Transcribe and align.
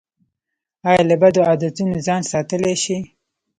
ایا 0.89 1.01
له 1.09 1.15
بدو 1.21 1.41
عادتونو 1.49 1.95
ځان 2.07 2.21
ساتلی 2.31 2.73
شئ؟ 2.83 2.97